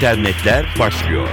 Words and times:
internetler 0.00 0.66
başlıyor. 0.78 1.28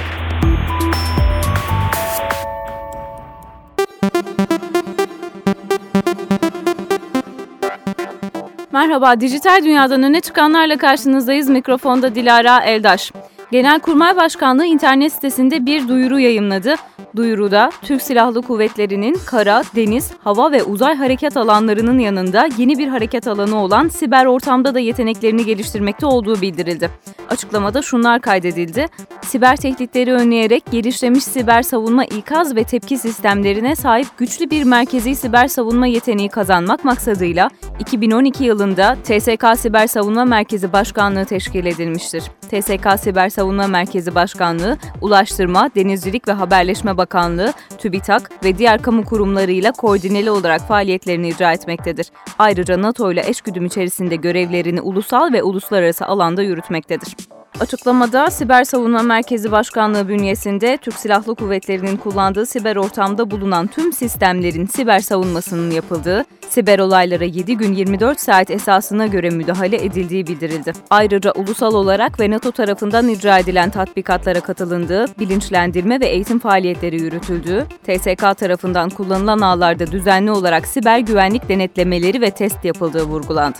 Merhaba, 8.71 9.21
dijital 9.21 9.63
dünyadan 9.63 10.03
öne 10.03 10.21
çıkanlarla 10.21 10.77
karşınızdayız. 10.77 11.49
Mikrofonda 11.49 12.15
Dilara 12.15 12.59
Eldaş. 12.63 13.11
Genelkurmay 13.51 14.15
Başkanlığı 14.15 14.65
internet 14.65 15.13
sitesinde 15.13 15.65
bir 15.65 15.87
duyuru 15.87 16.19
yayımladı. 16.19 16.75
Duyuruda 17.17 17.71
Türk 17.81 18.01
Silahlı 18.01 18.41
Kuvvetleri'nin 18.41 19.17
kara, 19.25 19.63
deniz, 19.75 20.11
hava 20.23 20.51
ve 20.51 20.63
uzay 20.63 20.95
harekat 20.95 21.37
alanlarının 21.37 21.99
yanında 21.99 22.49
yeni 22.57 22.77
bir 22.77 22.87
hareket 22.87 23.27
alanı 23.27 23.63
olan 23.63 23.87
siber 23.87 24.25
ortamda 24.25 24.75
da 24.75 24.79
yeteneklerini 24.79 25.45
geliştirmekte 25.45 26.05
olduğu 26.05 26.41
bildirildi. 26.41 26.89
Açıklamada 27.29 27.81
şunlar 27.81 28.21
kaydedildi. 28.21 28.85
Siber 29.21 29.55
tehditleri 29.55 30.13
önleyerek 30.13 30.63
gelişmiş 30.71 31.23
siber 31.23 31.63
savunma 31.63 32.05
ikaz 32.05 32.55
ve 32.55 32.63
tepki 32.63 32.97
sistemlerine 32.97 33.75
sahip 33.75 34.07
güçlü 34.17 34.49
bir 34.49 34.63
merkezi 34.63 35.15
siber 35.15 35.47
savunma 35.47 35.87
yeteneği 35.87 36.29
kazanmak 36.29 36.85
maksadıyla 36.85 37.49
2012 37.79 38.43
yılında 38.43 38.97
TSK 39.03 39.59
Siber 39.59 39.87
Savunma 39.87 40.25
Merkezi 40.25 40.73
Başkanlığı 40.73 41.25
teşkil 41.25 41.65
edilmiştir. 41.65 42.23
TSK 42.47 42.99
Siber 42.99 43.29
Savunma 43.29 43.67
Merkezi 43.67 44.15
Başkanlığı, 44.15 44.77
Ulaştırma, 45.01 45.69
Denizcilik 45.75 46.27
ve 46.27 46.31
Haberleşme 46.31 46.97
Bakanlığı, 46.97 47.53
TÜBİTAK 47.77 48.31
ve 48.43 48.57
diğer 48.57 48.81
kamu 48.81 49.05
kurumlarıyla 49.05 49.71
koordineli 49.71 50.31
olarak 50.31 50.61
faaliyetlerini 50.61 51.29
icra 51.29 51.53
etmektedir. 51.53 52.07
Ayrıca 52.39 52.81
NATO 52.81 53.11
ile 53.11 53.29
eşgüdüm 53.29 53.65
içerisinde 53.65 54.15
görevlerini 54.15 54.81
ulusal 54.81 55.33
ve 55.33 55.43
uluslararası 55.43 56.05
alanda 56.05 56.43
yürütmektedir. 56.43 57.15
Açıklamada 57.59 58.31
Siber 58.31 58.63
Savunma 58.63 59.01
Merkezi 59.01 59.51
Başkanlığı 59.51 60.07
bünyesinde 60.07 60.77
Türk 60.77 60.95
Silahlı 60.95 61.35
Kuvvetleri'nin 61.35 61.97
kullandığı 61.97 62.45
siber 62.45 62.75
ortamda 62.75 63.31
bulunan 63.31 63.67
tüm 63.67 63.93
sistemlerin 63.93 64.65
siber 64.65 64.99
savunmasının 64.99 65.71
yapıldığı, 65.71 66.25
siber 66.49 66.79
olaylara 66.79 67.23
7 67.23 67.57
gün 67.57 67.73
24 67.73 68.19
saat 68.19 68.51
esasına 68.51 69.07
göre 69.07 69.29
müdahale 69.29 69.85
edildiği 69.85 70.27
bildirildi. 70.27 70.73
Ayrıca 70.89 71.31
ulusal 71.31 71.73
olarak 71.73 72.19
ve 72.19 72.31
NATO 72.31 72.51
tarafından 72.51 73.07
icra 73.07 73.39
edilen 73.39 73.69
tatbikatlara 73.69 74.39
katılındığı, 74.39 75.05
bilinçlendirme 75.19 75.99
ve 75.99 76.05
eğitim 76.05 76.39
faaliyetleri 76.39 77.01
yürütüldüğü, 77.01 77.65
TSK 77.83 78.37
tarafından 78.39 78.89
kullanılan 78.89 79.39
ağlarda 79.39 79.91
düzenli 79.91 80.31
olarak 80.31 80.67
siber 80.67 80.99
güvenlik 80.99 81.49
denetlemeleri 81.49 82.21
ve 82.21 82.31
test 82.31 82.65
yapıldığı 82.65 83.03
vurgulandı. 83.03 83.57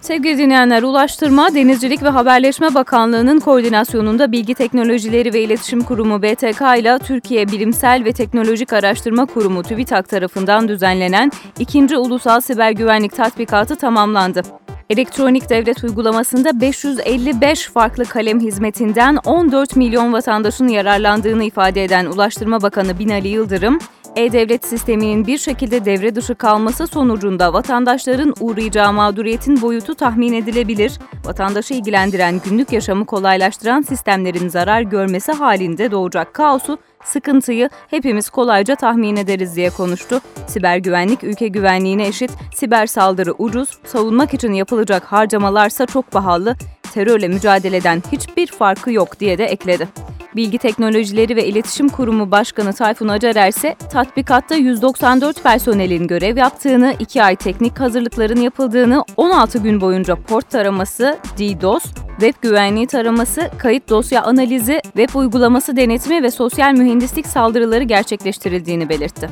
Sevgili 0.00 0.38
dinleyenler, 0.38 0.82
Ulaştırma, 0.82 1.54
Denizcilik 1.54 2.02
ve 2.02 2.08
Haberleşme 2.08 2.74
Bakanlığı'nın 2.74 3.40
koordinasyonunda 3.40 4.32
Bilgi 4.32 4.54
Teknolojileri 4.54 5.32
ve 5.32 5.40
İletişim 5.40 5.80
Kurumu 5.80 6.22
BTK 6.22 6.60
ile 6.78 6.98
Türkiye 6.98 7.48
Bilimsel 7.48 8.04
ve 8.04 8.12
Teknolojik 8.12 8.72
Araştırma 8.72 9.26
Kurumu 9.26 9.62
TÜBİTAK 9.62 10.08
tarafından 10.08 10.68
düzenlenen 10.68 11.32
ikinci 11.58 11.96
Ulusal 11.96 12.40
Siber 12.40 12.70
Güvenlik 12.70 13.16
Tatbikatı 13.16 13.76
tamamlandı. 13.76 14.42
Elektronik 14.90 15.50
devlet 15.50 15.84
uygulamasında 15.84 16.60
555 16.60 17.66
farklı 17.66 18.04
kalem 18.04 18.40
hizmetinden 18.40 19.18
14 19.24 19.76
milyon 19.76 20.12
vatandaşın 20.12 20.68
yararlandığını 20.68 21.44
ifade 21.44 21.84
eden 21.84 22.06
Ulaştırma 22.06 22.62
Bakanı 22.62 22.98
Binali 22.98 23.28
Yıldırım, 23.28 23.78
e-Devlet 24.16 24.66
sisteminin 24.66 25.26
bir 25.26 25.38
şekilde 25.38 25.84
devre 25.84 26.14
dışı 26.14 26.34
kalması 26.34 26.86
sonucunda 26.86 27.52
vatandaşların 27.52 28.34
uğrayacağı 28.40 28.92
mağduriyetin 28.92 29.62
boyutu 29.62 29.94
tahmin 29.94 30.32
edilebilir. 30.32 30.92
Vatandaşı 31.24 31.74
ilgilendiren 31.74 32.40
günlük 32.44 32.72
yaşamı 32.72 33.06
kolaylaştıran 33.06 33.82
sistemlerin 33.82 34.48
zarar 34.48 34.82
görmesi 34.82 35.32
halinde 35.32 35.90
doğacak 35.90 36.34
kaosu 36.34 36.78
sıkıntıyı 37.04 37.70
hepimiz 37.90 38.30
kolayca 38.30 38.74
tahmin 38.76 39.16
ederiz 39.16 39.56
diye 39.56 39.70
konuştu. 39.70 40.20
Siber 40.46 40.76
güvenlik 40.76 41.24
ülke 41.24 41.48
güvenliğine 41.48 42.06
eşit, 42.06 42.30
siber 42.54 42.86
saldırı 42.86 43.32
ucuz, 43.32 43.78
savunmak 43.84 44.34
için 44.34 44.52
yapılacak 44.52 45.04
harcamalarsa 45.04 45.86
çok 45.86 46.10
pahalı, 46.10 46.56
terörle 46.94 47.28
mücadeleden 47.28 48.02
hiçbir 48.12 48.46
farkı 48.46 48.92
yok 48.92 49.20
diye 49.20 49.38
de 49.38 49.44
ekledi. 49.44 49.88
Bilgi 50.36 50.58
Teknolojileri 50.58 51.36
ve 51.36 51.46
İletişim 51.46 51.88
Kurumu 51.88 52.30
Başkanı 52.30 52.72
Tayfun 52.72 53.08
Acarer 53.08 53.48
ise 53.48 53.76
tatbikatta 53.92 54.54
194 54.54 55.42
personelin 55.42 56.06
görev 56.06 56.36
yaptığını, 56.36 56.94
2 56.98 57.22
ay 57.22 57.36
teknik 57.36 57.80
hazırlıkların 57.80 58.40
yapıldığını, 58.40 59.04
16 59.16 59.58
gün 59.58 59.80
boyunca 59.80 60.14
port 60.16 60.50
taraması, 60.50 61.18
DDoS, 61.38 61.84
web 62.10 62.34
güvenliği 62.42 62.86
taraması, 62.86 63.50
kayıt 63.58 63.88
dosya 63.88 64.22
analizi, 64.22 64.80
web 64.82 65.14
uygulaması 65.14 65.76
denetimi 65.76 66.22
ve 66.22 66.30
sosyal 66.30 66.72
mühendislik 66.72 67.26
saldırıları 67.26 67.84
gerçekleştirildiğini 67.84 68.88
belirtti. 68.88 69.30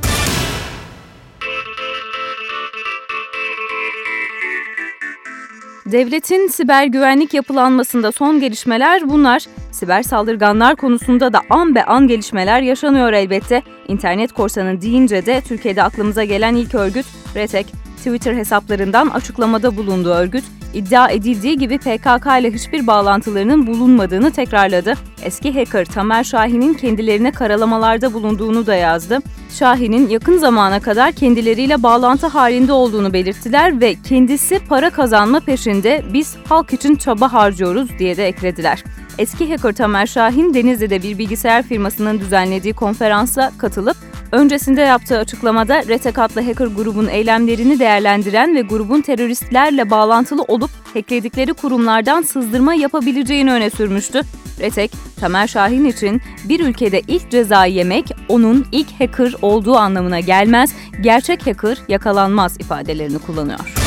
Devletin 5.87 6.49
siber 6.49 6.85
güvenlik 6.85 7.35
yapılanmasında 7.35 8.13
son 8.13 8.41
gelişmeler 8.41 9.09
bunlar. 9.09 9.45
Siber 9.73 10.03
saldırganlar 10.03 10.77
konusunda 10.77 11.33
da 11.33 11.41
an 11.51 11.75
be 11.75 11.85
an 11.85 12.09
gelişmeler 12.09 12.63
yaşanıyor 12.63 13.13
elbette. 13.13 13.63
İnternet 13.89 14.33
korsanı 14.33 14.81
deyince 14.81 15.27
de 15.27 15.41
Türkiye'de 15.41 15.83
aklımıza 15.83 16.25
gelen 16.25 16.55
ilk 16.55 16.75
örgüt 16.75 17.07
RETEK. 17.35 17.67
Twitter 17.97 18.35
hesaplarından 18.35 19.09
açıklamada 19.09 19.77
bulunduğu 19.77 20.11
örgüt, 20.11 20.45
iddia 20.75 21.09
edildiği 21.11 21.59
gibi 21.59 21.79
PKK 21.79 22.27
ile 22.41 22.53
hiçbir 22.55 22.87
bağlantılarının 22.87 23.67
bulunmadığını 23.67 24.31
tekrarladı. 24.31 24.95
Eski 25.23 25.55
hacker 25.55 25.85
Tamer 25.85 26.25
Şahin'in 26.25 26.75
kendilerine 26.75 27.31
karalamalarda 27.31 28.13
bulunduğunu 28.13 28.67
da 28.67 28.75
yazdı. 28.75 29.19
Şahin'in 29.51 30.09
yakın 30.09 30.39
zamana 30.39 30.81
kadar 30.81 31.13
kendileriyle 31.13 31.83
bağlantı 31.83 32.27
halinde 32.27 32.73
olduğunu 32.73 33.13
belirttiler 33.13 33.81
ve 33.81 33.95
kendisi 34.09 34.59
para 34.69 34.91
kazanma 34.91 35.41
peşinde 35.41 36.03
biz 36.13 36.37
halk 36.49 36.73
için 36.73 36.97
çaba 36.97 37.33
harcıyoruz 37.33 37.99
diye 37.99 38.17
de 38.17 38.27
eklediler. 38.29 38.85
Eski 39.19 39.51
hacker 39.51 39.73
Tamer 39.73 40.07
Şahin 40.07 40.55
Denizli'de 40.55 41.03
bir 41.03 41.19
bilgisayar 41.19 41.63
firmasının 41.63 42.21
düzenlediği 42.21 42.75
konferansa 42.75 43.53
katılıp 43.59 43.97
öncesinde 44.33 44.81
yaptığı 44.81 45.19
açıklamada 45.19 45.83
Retek 45.89 46.19
adlı 46.19 46.41
hacker 46.43 46.67
grubun 46.67 47.09
eylemlerini 47.09 47.79
değerlendiren 47.79 48.55
ve 48.55 48.63
grubun 48.63 49.01
teröristlerle 49.01 49.91
bağlantılı 49.91 50.43
olup 50.43 50.71
hackledikleri 50.95 51.53
kurumlardan 51.53 52.23
sızdırma 52.23 52.75
yapabileceğini 52.75 53.53
öne 53.53 53.71
sürmüştü. 53.71 54.21
Retek, 54.61 54.93
Tamer 55.21 55.47
Şahin 55.47 55.85
için 55.85 56.21
bir 56.45 56.61
ülkede 56.61 57.01
ilk 57.09 57.31
cezayı 57.31 57.75
yemek 57.75 58.17
onun 58.29 58.67
ilk 58.73 59.01
hacker 59.01 59.35
olduğu 59.43 59.77
anlamına 59.77 60.21
gelmez, 60.21 60.73
gerçek 61.01 61.47
hacker 61.47 61.79
yakalanmaz 61.89 62.61
ifadelerini 62.61 63.19
kullanıyor. 63.19 63.78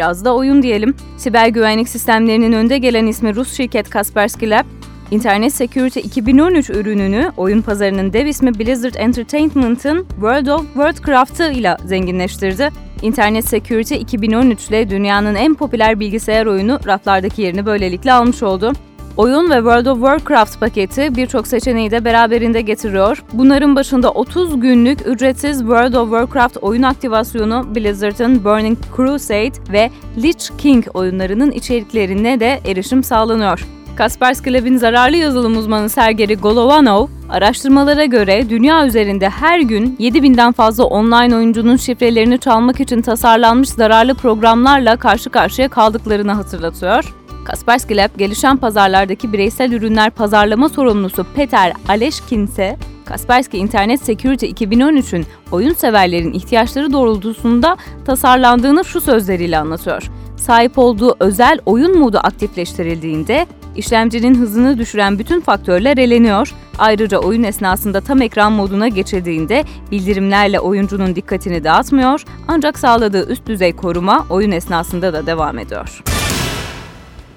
Biraz 0.00 0.24
da 0.24 0.34
oyun 0.34 0.62
diyelim. 0.62 0.94
Siber 1.16 1.48
güvenlik 1.48 1.88
sistemlerinin 1.88 2.52
önde 2.52 2.78
gelen 2.78 3.06
ismi 3.06 3.34
Rus 3.34 3.56
şirket 3.56 3.90
Kaspersky 3.90 4.50
Lab, 4.50 4.64
Internet 5.10 5.54
Security 5.54 6.00
2013 6.00 6.70
ürününü 6.70 7.32
oyun 7.36 7.62
pazarının 7.62 8.12
dev 8.12 8.26
ismi 8.26 8.58
Blizzard 8.58 8.94
Entertainment'ın 8.94 10.06
World 10.10 10.46
of 10.46 10.66
Warcraft'ı 10.74 11.52
ile 11.52 11.76
zenginleştirdi. 11.84 12.70
Internet 13.02 13.48
Security 13.48 13.94
2013 13.94 14.68
ile 14.68 14.90
dünyanın 14.90 15.34
en 15.34 15.54
popüler 15.54 16.00
bilgisayar 16.00 16.46
oyunu 16.46 16.80
raflardaki 16.86 17.42
yerini 17.42 17.66
böylelikle 17.66 18.12
almış 18.12 18.42
oldu. 18.42 18.72
Oyun 19.20 19.50
ve 19.50 19.54
World 19.54 19.86
of 19.86 19.98
Warcraft 19.98 20.60
paketi 20.60 21.16
birçok 21.16 21.46
seçeneği 21.46 21.90
de 21.90 22.04
beraberinde 22.04 22.60
getiriyor. 22.60 23.24
Bunların 23.32 23.76
başında 23.76 24.10
30 24.10 24.60
günlük 24.60 25.06
ücretsiz 25.06 25.58
World 25.58 25.94
of 25.94 26.10
Warcraft 26.10 26.56
oyun 26.62 26.82
aktivasyonu, 26.82 27.74
Blizzard'ın 27.74 28.44
Burning 28.44 28.78
Crusade 28.96 29.72
ve 29.72 29.90
Lich 30.22 30.58
King 30.58 30.86
oyunlarının 30.94 31.50
içeriklerine 31.50 32.40
de 32.40 32.60
erişim 32.66 33.04
sağlanıyor. 33.04 33.66
Kaspersky 33.96 34.56
Lab'in 34.56 34.76
zararlı 34.76 35.16
yazılım 35.16 35.56
uzmanı 35.56 35.88
Sergey 35.88 36.36
Golovanov, 36.36 37.06
araştırmalara 37.30 38.04
göre 38.04 38.50
dünya 38.50 38.86
üzerinde 38.86 39.28
her 39.28 39.60
gün 39.60 39.96
7000'den 39.96 40.52
fazla 40.52 40.84
online 40.84 41.36
oyuncunun 41.36 41.76
şifrelerini 41.76 42.38
çalmak 42.38 42.80
için 42.80 43.02
tasarlanmış 43.02 43.68
zararlı 43.68 44.14
programlarla 44.14 44.96
karşı 44.96 45.30
karşıya 45.30 45.68
kaldıklarını 45.68 46.32
hatırlatıyor. 46.32 47.19
Kaspersky 47.44 47.96
Lab, 47.96 48.08
gelişen 48.18 48.56
pazarlardaki 48.56 49.32
bireysel 49.32 49.72
ürünler 49.72 50.10
pazarlama 50.10 50.68
sorumlusu 50.68 51.26
Peter 51.34 51.72
Aleşkin 51.88 52.46
ise 52.46 52.76
Kaspersky 53.04 53.62
Internet 53.62 54.00
Security 54.00 54.46
2013'ün 54.46 55.26
oyun 55.52 55.72
severlerin 55.72 56.32
ihtiyaçları 56.32 56.92
doğrultusunda 56.92 57.76
tasarlandığını 58.04 58.84
şu 58.84 59.00
sözleriyle 59.00 59.58
anlatıyor. 59.58 60.10
Sahip 60.36 60.78
olduğu 60.78 61.16
özel 61.20 61.58
oyun 61.66 61.98
modu 61.98 62.18
aktifleştirildiğinde 62.18 63.46
İşlemcinin 63.76 64.34
hızını 64.34 64.78
düşüren 64.78 65.18
bütün 65.18 65.40
faktörler 65.40 65.96
eleniyor. 65.96 66.54
Ayrıca 66.78 67.18
oyun 67.18 67.42
esnasında 67.42 68.00
tam 68.00 68.22
ekran 68.22 68.52
moduna 68.52 68.88
geçildiğinde 68.88 69.64
bildirimlerle 69.90 70.60
oyuncunun 70.60 71.16
dikkatini 71.16 71.64
dağıtmıyor 71.64 72.24
ancak 72.48 72.78
sağladığı 72.78 73.28
üst 73.28 73.46
düzey 73.46 73.76
koruma 73.76 74.26
oyun 74.30 74.50
esnasında 74.50 75.12
da 75.12 75.26
devam 75.26 75.58
ediyor. 75.58 76.02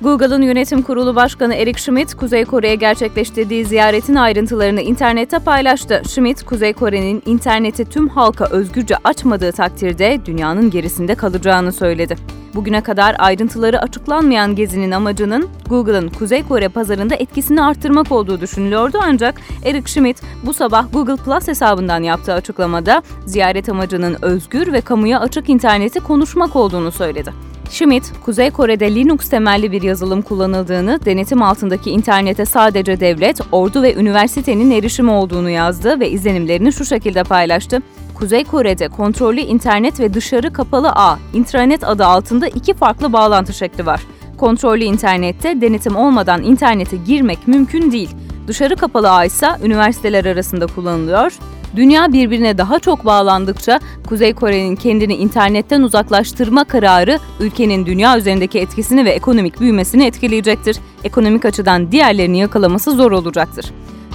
Google'ın 0.04 0.42
yönetim 0.42 0.82
kurulu 0.82 1.16
başkanı 1.16 1.56
Eric 1.56 1.80
Schmidt, 1.80 2.14
Kuzey 2.16 2.46
Kore'ye 2.46 2.76
gerçekleştirdiği 2.76 3.66
ziyaretin 3.66 4.16
ayrıntılarını 4.16 4.82
internette 4.82 5.40
paylaştı. 5.40 6.02
Schmidt, 6.10 6.44
Kuzey 6.44 6.74
Kore'nin 6.74 7.24
interneti 7.26 7.86
tüm 7.86 8.08
halka 8.08 8.46
özgürce 8.46 8.96
açmadığı 9.04 9.52
takdirde 9.52 10.20
dünyanın 10.26 10.70
gerisinde 10.70 11.16
kalacağını 11.16 11.72
söyledi. 11.72 12.43
Bugüne 12.56 12.82
kadar 12.82 13.16
ayrıntıları 13.20 13.82
açıklanmayan 13.82 14.56
gezinin 14.56 14.92
amacının 14.92 15.50
Google'ın 15.70 16.10
Kuzey 16.10 16.44
Kore 16.44 16.70
pazarında 16.70 17.16
etkisini 17.16 17.64
arttırmak 17.64 18.12
olduğu 18.12 18.42
düşünülüyordu 18.42 19.00
ancak 19.04 19.42
Eric 19.66 19.92
Schmidt 19.92 20.22
bu 20.44 20.54
sabah 20.54 20.86
Google 20.94 21.16
Plus 21.16 21.48
hesabından 21.48 22.04
yaptığı 22.04 22.34
açıklamada 22.34 23.02
ziyaret 23.26 23.70
amacının 23.70 24.18
özgür 24.22 24.74
ve 24.74 24.82
kamuya 24.82 25.20
açık 25.20 25.50
interneti 25.50 26.00
konuşmak 26.00 26.56
olduğunu 26.56 26.92
söyledi. 26.92 27.34
Schmidt, 27.70 28.12
Kuzey 28.26 28.52
Kore'de 28.52 28.96
Linux 28.96 29.30
temelli 29.30 29.72
bir 29.72 29.82
yazılım 29.82 30.22
kullanıldığını, 30.22 31.00
denetim 31.06 31.42
altındaki 31.42 31.92
internete 31.92 32.46
sadece 32.46 33.00
devlet, 33.00 33.42
ordu 33.52 33.82
ve 33.82 33.96
üniversitenin 33.96 34.72
erişimi 34.72 35.12
olduğunu 35.12 35.50
yazdı 35.50 36.00
ve 36.00 36.10
izlenimlerini 36.10 36.74
şu 36.74 36.86
şekilde 36.86 37.24
paylaştı. 37.24 37.82
Kuzey 38.16 38.44
Kore'de 38.44 38.88
kontrollü 38.88 39.40
internet 39.40 40.00
ve 40.00 40.14
dışarı 40.14 40.54
kapalı 40.54 40.90
ağ, 40.90 41.18
intranet 41.34 41.84
adı 41.84 42.06
altında 42.06 42.48
iki 42.48 42.74
farklı 42.74 43.14
bağlantı 43.14 43.54
şekli 43.54 43.86
var. 43.86 44.02
Kontrollü 44.38 44.84
internette 44.84 45.62
denetim 45.62 45.96
olmadan 45.96 46.44
internete 46.44 46.98
girmek 46.98 47.48
mümkün 47.48 47.92
değil. 47.92 48.10
Dışarı 48.48 48.76
kapalı 48.76 49.12
ağ 49.12 49.26
ise 49.26 49.48
üniversiteler 49.64 50.26
arasında 50.26 50.68
kullanılıyor. 50.68 51.34
Dünya 51.76 52.14
birbirine 52.14 52.58
daha 52.58 52.80
çok 52.80 53.06
bağlandıkça 53.06 53.80
Kuzey 54.10 54.34
Kore'nin 54.34 54.76
kendini 54.76 55.16
internetten 55.16 55.82
uzaklaştırma 55.82 56.64
kararı 56.64 57.20
ülkenin 57.40 57.86
dünya 57.86 58.18
üzerindeki 58.18 58.60
etkisini 58.60 59.06
ve 59.06 59.10
ekonomik 59.10 59.60
büyümesini 59.60 60.06
etkileyecektir. 60.06 60.78
Ekonomik 61.04 61.46
açıdan 61.46 61.92
diğerlerini 61.92 62.40
yakalaması 62.40 62.92
zor 62.92 63.12
olacaktır. 63.12 63.66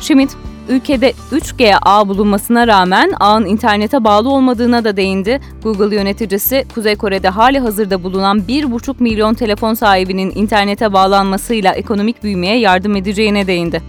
Schmidt, 0.01 0.31
ülkede 0.69 1.13
3G 1.33 1.79
ağ 1.83 2.09
bulunmasına 2.09 2.67
rağmen 2.67 3.13
ağın 3.21 3.47
internete 3.47 4.05
bağlı 4.05 4.31
olmadığına 4.31 4.85
da 4.85 4.97
değindi. 4.97 5.41
Google 5.63 5.97
yöneticisi 5.97 6.65
Kuzey 6.75 6.97
Kore'de 6.97 7.29
hali 7.29 7.59
hazırda 7.59 8.03
bulunan 8.03 8.39
1,5 8.39 8.95
milyon 9.03 9.35
telefon 9.35 9.75
sahibinin 9.75 10.33
internete 10.35 10.93
bağlanmasıyla 10.93 11.73
ekonomik 11.73 12.23
büyümeye 12.23 12.59
yardım 12.59 12.97
edeceğine 12.97 13.47
değindi. 13.47 13.83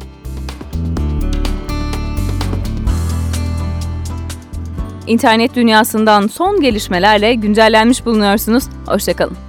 İnternet 5.08 5.56
dünyasından 5.56 6.28
son 6.28 6.62
gelişmelerle 6.62 7.34
güncellenmiş 7.34 8.06
bulunuyorsunuz. 8.06 8.64
Hoşçakalın. 8.86 9.49